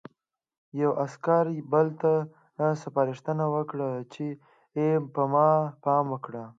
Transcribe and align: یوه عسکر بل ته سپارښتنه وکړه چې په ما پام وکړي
یوه 0.79 0.93
عسکر 1.03 1.45
بل 1.71 1.87
ته 2.01 2.13
سپارښتنه 2.81 3.45
وکړه 3.55 3.89
چې 4.13 4.25
په 5.13 5.21
ما 5.33 5.49
پام 5.83 6.05
وکړي 6.13 6.43